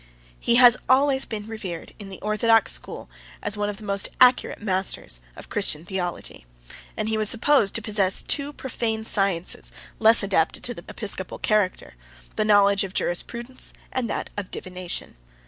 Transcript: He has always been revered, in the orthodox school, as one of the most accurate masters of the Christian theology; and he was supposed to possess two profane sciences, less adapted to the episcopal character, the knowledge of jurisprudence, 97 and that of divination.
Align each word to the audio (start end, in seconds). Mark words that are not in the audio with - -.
He 0.39 0.55
has 0.55 0.77
always 0.89 1.25
been 1.25 1.45
revered, 1.45 1.93
in 1.99 2.09
the 2.09 2.19
orthodox 2.21 2.71
school, 2.71 3.07
as 3.43 3.55
one 3.55 3.69
of 3.69 3.77
the 3.77 3.83
most 3.83 4.09
accurate 4.19 4.59
masters 4.59 5.19
of 5.35 5.45
the 5.45 5.49
Christian 5.49 5.85
theology; 5.85 6.47
and 6.97 7.07
he 7.07 7.19
was 7.19 7.29
supposed 7.29 7.75
to 7.75 7.83
possess 7.83 8.23
two 8.23 8.51
profane 8.51 9.03
sciences, 9.05 9.71
less 9.99 10.23
adapted 10.23 10.63
to 10.63 10.73
the 10.73 10.83
episcopal 10.87 11.37
character, 11.37 11.93
the 12.35 12.43
knowledge 12.45 12.83
of 12.83 12.95
jurisprudence, 12.95 13.73
97 13.93 13.99
and 13.99 14.09
that 14.09 14.31
of 14.37 14.49
divination. 14.49 15.17